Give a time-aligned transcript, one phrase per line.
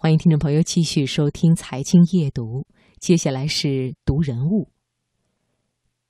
[0.00, 2.60] 欢迎听众朋友继续收听《财经夜读》，
[3.00, 4.70] 接下来是读人物。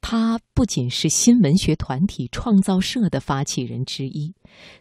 [0.03, 4.35] 他不仅是新文学团体创造社的发起人之一，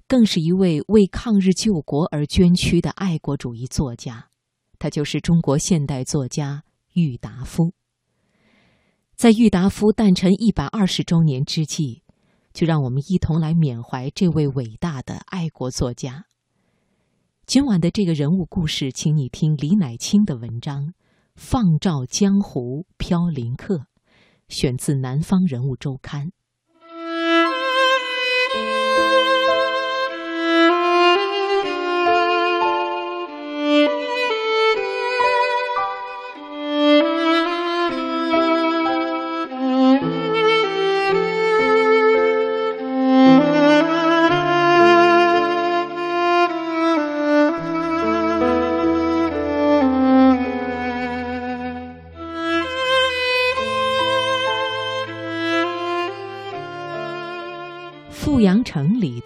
[0.09, 4.27] 更是一位为抗日救国而捐躯的爱国主义作家。
[4.77, 7.71] 他就是中国现代作家郁达夫。
[9.15, 12.03] 在郁达夫诞辰一百二十周年之际，
[12.51, 16.25] 就让我们一同来缅怀这位伟大的爱国作家。
[17.47, 20.87] 今晚的这个人物故事，请你听李乃清的文章
[21.35, 23.77] 《放照江湖飘零客》，
[24.49, 26.27] 选自《南方人物周刊》。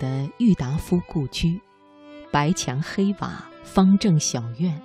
[0.02, 1.61] 的郁达夫故居，
[2.31, 4.81] 白墙黑瓦，方正小院，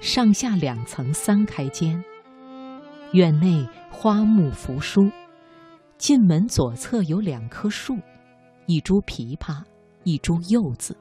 [0.00, 2.02] 上下两层三开间。
[3.12, 5.08] 院内花木扶疏，
[5.96, 7.96] 进门左侧有两棵树，
[8.66, 9.62] 一株枇杷，
[10.02, 10.96] 一株柚子。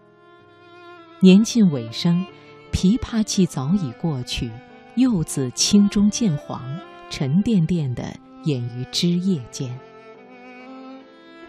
[1.19, 2.23] 年近尾声，
[2.71, 4.51] 枇杷季早已过去，
[4.97, 6.61] 柚子青中见黄，
[7.09, 9.75] 沉甸甸的掩于枝叶间。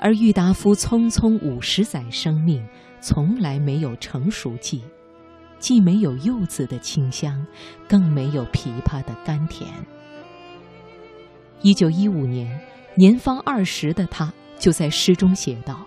[0.01, 2.65] 而郁达夫匆匆五十载生命，
[3.01, 4.83] 从来没有成熟季，
[5.59, 7.45] 既没有柚子的清香，
[7.89, 9.69] 更没有枇杷的甘甜。
[11.63, 12.61] 一九一五年，
[12.95, 15.85] 年方二十的他就在诗中写道：“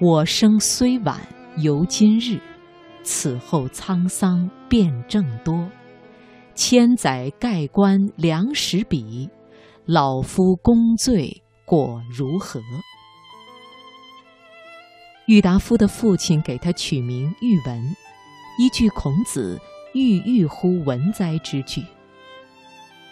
[0.00, 1.20] 我生虽晚
[1.56, 2.40] 犹今日，
[3.02, 5.68] 此后沧桑变正多。
[6.54, 9.28] 千载盖棺量时比，
[9.86, 12.60] 老夫功罪果如何？”
[15.26, 17.96] 郁达夫的父亲给他取名郁文，
[18.58, 19.56] 依据孔子
[19.94, 21.84] “郁郁乎文哉”之句。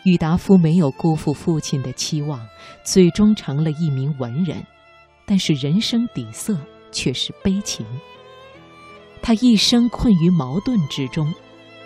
[0.03, 2.45] 郁达夫没有辜负父亲的期望，
[2.83, 4.61] 最终成了一名文人，
[5.25, 6.59] 但是人生底色
[6.91, 7.87] 却是悲情。
[9.23, 11.33] 他一生困于矛盾之中，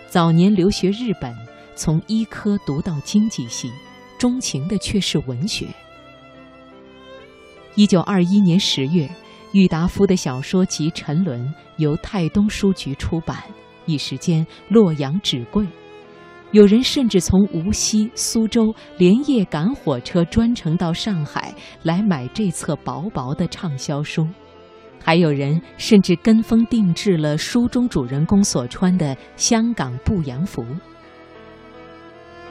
[0.09, 1.35] 早年留学日本，
[1.75, 3.71] 从医科读到经济系，
[4.17, 5.67] 钟情的却是文学。
[7.75, 9.07] 一九二一年十月。
[9.55, 11.39] 郁达夫的小说集《沉沦》
[11.77, 13.41] 由泰东书局出版，
[13.85, 15.65] 一时间洛阳纸贵。
[16.51, 24.27] 有人甚至从无锡、苏州连夜赶火车专程到上海来买这册薄薄的畅销书，
[25.01, 30.65] 还有人甚至跟风定制了书中主人公所穿的香港步洋服。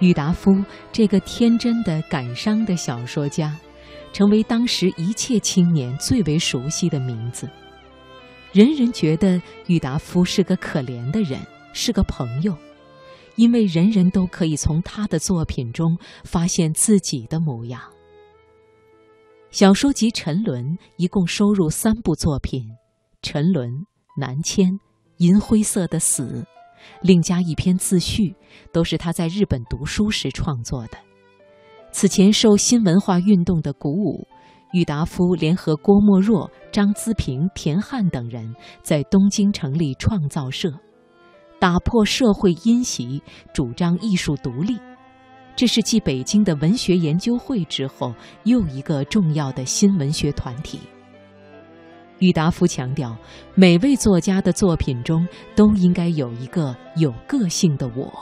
[0.00, 0.50] 郁达夫
[0.90, 3.54] 这个天真的感伤的小说家。
[4.14, 7.50] 成为当时一切青年最为熟悉的名字，
[8.52, 11.40] 人人觉得郁达夫是个可怜的人，
[11.72, 12.56] 是个朋友，
[13.34, 17.82] 因为人人都可以从他的作品中发现自己的模样。
[19.50, 20.64] 小说集《沉沦》
[20.96, 22.62] 一共收入三部作品，
[23.20, 23.68] 《沉沦》
[24.16, 24.68] 《南迁》
[25.16, 26.22] 《银灰色的死》，
[27.02, 28.36] 另加一篇自序，
[28.72, 30.98] 都是他在日本读书时创作的。
[31.94, 34.26] 此前受新文化运动的鼓舞，
[34.72, 40.72] 郁达夫联合郭沫若、张资平、田汉等人在东京成立创造社，
[41.60, 43.22] 打破社会因袭，
[43.52, 44.76] 主张艺术独立。
[45.54, 48.12] 这是继北京的文学研究会之后
[48.42, 50.80] 又一个重要的新文学团体。
[52.18, 53.16] 郁达夫强调，
[53.54, 58.12] 每位作家的作品中都应该有一个有个性的我。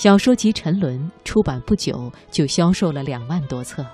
[0.00, 3.84] 小说集《沉沦》出版不久就销售了两万多册，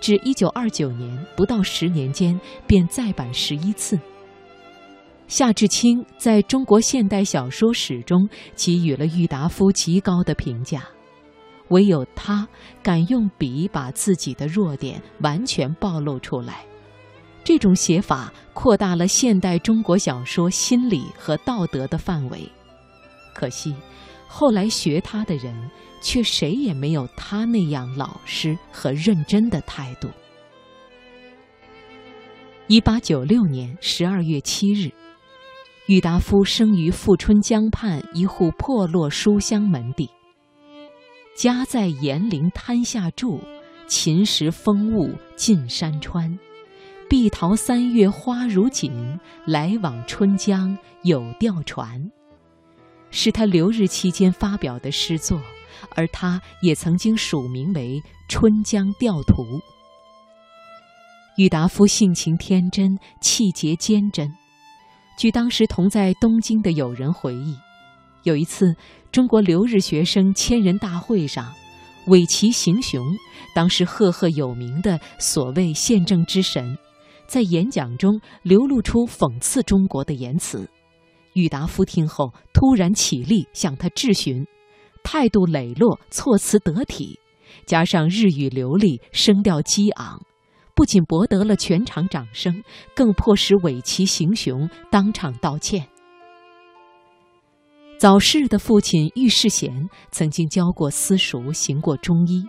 [0.00, 3.98] 至一九二九年不到十年间便再版十一次。
[5.26, 10.84] 夏志清在中国现代小说史中给予了郁达夫极高的评价，
[11.70, 12.46] 唯有他
[12.80, 16.64] 敢用笔把自己的弱点完全暴露出来，
[17.42, 22.48] 这种写法扩大了现代中国小说心理和道德的范围。
[23.34, 23.74] 可惜。
[24.34, 25.54] 后来学他的人，
[26.00, 30.08] 却谁也没有他那样老实和认真的态度。
[32.66, 34.90] 一八九六年十二月七日，
[35.86, 40.08] 郁达夫生于富春江畔一户破落书香门第。
[41.36, 43.38] 家在岩陵滩下住，
[43.86, 46.38] 秦时风物尽山川。
[47.06, 52.10] 碧桃三月花如锦，来往春江有钓船。
[53.12, 55.40] 是他留日期间发表的诗作，
[55.94, 59.44] 而他也曾经署名为《春江调图》。
[61.36, 64.28] 郁达夫性情天真，气节坚贞。
[65.16, 67.54] 据当时同在东京的友人回忆，
[68.22, 68.74] 有一次
[69.12, 71.52] 中国留日学生千人大会上，
[72.06, 73.04] 尾崎行雄，
[73.54, 76.76] 当时赫赫有名的所谓宪政之神，
[77.26, 80.68] 在演讲中流露出讽刺中国的言辞。
[81.34, 84.46] 郁达夫听后突然起立向他质询，
[85.02, 87.18] 态度磊落，措辞得体，
[87.66, 90.20] 加上日语流利，声调激昂。
[90.74, 92.62] 不仅博得了全场掌声，
[92.94, 95.86] 更迫使尾崎行雄当场道歉。
[97.98, 102.44] 早逝的父亲郁世贤曾经教过私塾，行过中医。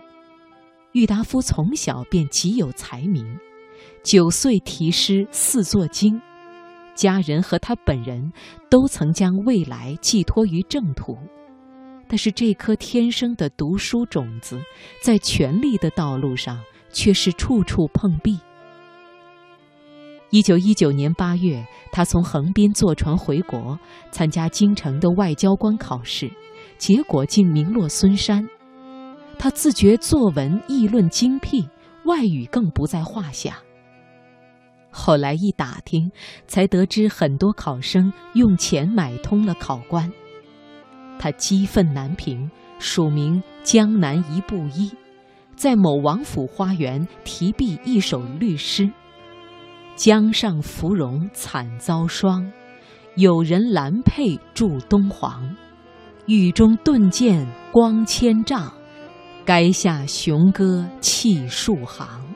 [0.92, 3.38] 郁达夫从小便极有才名，
[4.02, 6.20] 九岁题诗四作经，
[6.94, 8.32] 家人和他本人
[8.70, 11.18] 都曾将未来寄托于正途。
[12.08, 14.60] 但是这颗天生的读书种子，
[15.02, 16.60] 在权力的道路上。
[16.94, 18.38] 却是处处碰壁。
[20.30, 23.76] 一九一九年八月，他从横滨坐船回国，
[24.12, 26.30] 参加京城的外交官考试，
[26.78, 28.48] 结果竟名落孙山。
[29.36, 31.68] 他自觉作文议论精辟，
[32.04, 33.58] 外语更不在话下。
[34.96, 36.12] 后来一打听，
[36.46, 40.10] 才得知很多考生用钱买通了考官。
[41.18, 42.48] 他激愤难平，
[42.78, 44.92] 署名江南一布衣。
[45.56, 48.90] 在某王府花园题壁一首律诗
[49.96, 52.52] ：“江上芙蓉惨遭霜，
[53.16, 55.56] 有人兰佩住东皇。
[56.26, 58.72] 雨中顿见光千丈，
[59.44, 62.33] 垓下雄歌泣数行。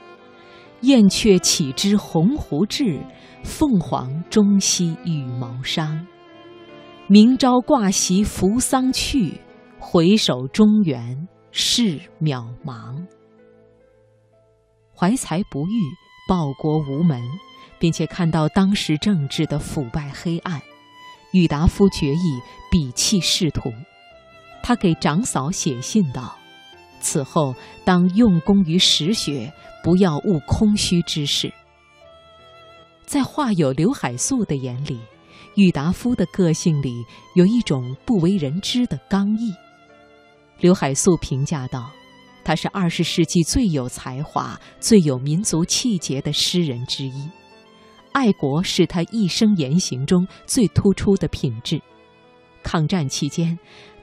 [0.83, 3.01] 燕雀岂知鸿鹄志，
[3.45, 6.07] 凤凰终惜羽毛伤。
[7.07, 9.41] 明朝挂席扶桑去，
[9.79, 13.07] 回首中原。”事渺茫，
[14.95, 15.83] 怀才不遇，
[16.29, 17.21] 报国无门，
[17.81, 20.61] 并且看到当时政治的腐败黑暗，
[21.33, 22.41] 郁达夫决意
[22.71, 23.73] 摒弃仕途。
[24.63, 26.37] 他给长嫂写信道
[27.01, 27.55] ：“此后
[27.85, 29.53] 当用功于实学，
[29.83, 31.53] 不要误空虚之事。”
[33.07, 35.01] 在画友刘海粟的眼里，
[35.55, 37.03] 郁达夫的个性里
[37.35, 39.53] 有一种不为人知的刚毅。
[40.61, 41.91] 刘海粟评价道
[42.45, 47.31] ：“他是二十世纪最有才华、最有民族气节的诗人之一，
[48.13, 51.81] 爱国是他一生言行中最突出的品质。
[52.63, 53.59] 抗战期间，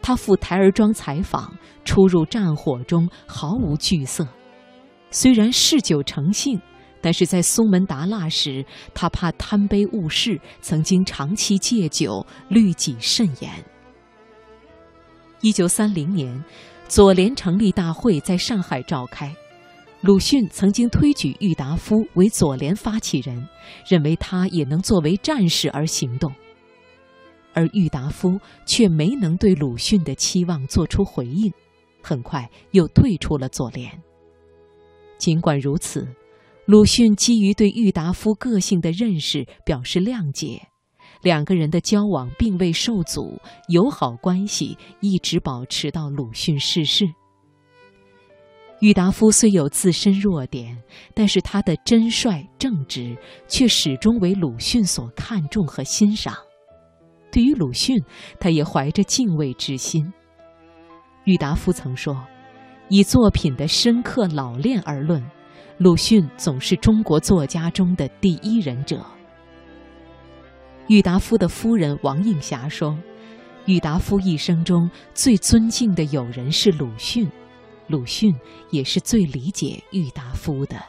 [0.06, 1.52] 他赴台儿庄采访，
[1.84, 4.28] 出入战火中毫无惧色。
[5.10, 6.62] 虽然嗜酒成性，
[7.02, 8.64] 但是在苏门答腊时，
[8.94, 13.52] 他怕贪杯误事，曾经长期戒酒，律己甚严。”
[15.42, 16.46] 一九三零年，
[16.88, 19.36] 左联成立大会在上海召开，
[20.02, 23.50] 鲁迅曾经推举郁达夫为左联发起人，
[23.90, 26.32] 认为他也能作为战士而行动，
[27.56, 31.52] 而郁达夫却没能对鲁迅的期望做出回应，
[32.04, 33.90] 很快又退出了左联。
[35.18, 36.06] 尽管如此，
[36.66, 40.62] 鲁迅基于对郁达夫个性的认识，表示谅解。
[41.22, 47.06] 两个人的交往并未受阻，友好关系一直保持到鲁迅逝世。
[48.82, 50.78] 郁达夫虽有自身弱点，
[51.14, 56.36] 但是他的真率正直却始终为鲁迅所看重和欣赏。
[57.36, 58.02] 对于鲁迅，
[58.40, 60.10] 他也怀着敬畏之心。
[61.26, 62.26] 郁达夫曾说
[62.88, 65.22] ：“以作品的深刻老练而论，
[65.78, 69.06] 鲁迅总是中国作家中的第一人者。”
[70.88, 72.98] 郁达夫的夫人王映霞说
[73.68, 77.30] ：“郁达夫一生中最尊敬的友人是鲁迅，
[77.88, 78.34] 鲁迅
[78.72, 80.82] 也是最理解郁达夫的。”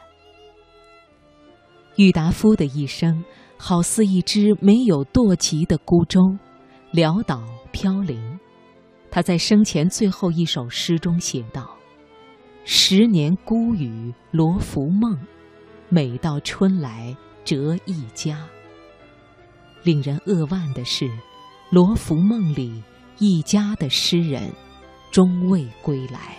[1.97, 3.21] 郁达夫的一生
[3.57, 6.21] 好似一只没有舵楫的孤舟，
[6.93, 8.39] 潦倒飘零。
[9.09, 11.75] 他在生前最后一首诗中写道
[12.63, 15.17] ：“十年孤雨罗浮梦，
[15.89, 18.47] 每到春来折一家。”
[19.83, 21.09] 令人扼腕的是，
[21.71, 22.83] 罗浮梦里
[23.17, 24.53] 一家的诗人，
[25.11, 26.37] 终未归来。